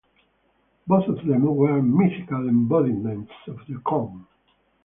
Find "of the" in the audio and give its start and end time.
3.45-3.77